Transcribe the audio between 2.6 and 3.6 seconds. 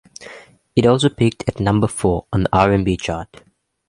and B chart.